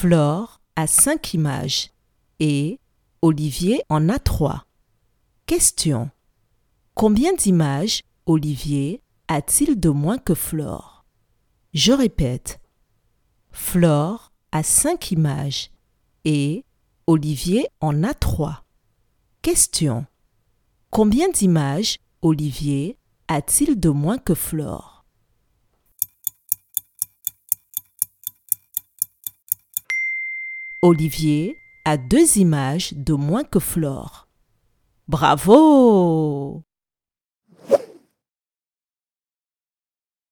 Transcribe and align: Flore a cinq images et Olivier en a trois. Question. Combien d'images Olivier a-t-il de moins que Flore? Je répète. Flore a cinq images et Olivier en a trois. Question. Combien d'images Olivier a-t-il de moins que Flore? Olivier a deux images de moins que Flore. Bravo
Flore 0.00 0.60
a 0.76 0.86
cinq 0.86 1.34
images 1.34 1.90
et 2.38 2.78
Olivier 3.20 3.82
en 3.88 4.08
a 4.08 4.20
trois. 4.20 4.64
Question. 5.44 6.12
Combien 6.94 7.32
d'images 7.34 8.02
Olivier 8.24 9.02
a-t-il 9.26 9.80
de 9.80 9.88
moins 9.88 10.18
que 10.18 10.34
Flore? 10.34 11.04
Je 11.74 11.90
répète. 11.90 12.60
Flore 13.50 14.30
a 14.52 14.62
cinq 14.62 15.10
images 15.10 15.72
et 16.24 16.64
Olivier 17.08 17.66
en 17.80 18.04
a 18.04 18.14
trois. 18.14 18.62
Question. 19.42 20.06
Combien 20.90 21.28
d'images 21.28 21.98
Olivier 22.22 22.96
a-t-il 23.26 23.80
de 23.80 23.88
moins 23.88 24.18
que 24.18 24.34
Flore? 24.34 24.87
Olivier 30.80 31.56
a 31.84 31.96
deux 31.96 32.38
images 32.38 32.92
de 32.94 33.12
moins 33.12 33.42
que 33.42 33.58
Flore. 33.58 34.28
Bravo 35.08 36.62